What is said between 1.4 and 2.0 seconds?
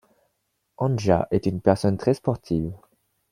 une personne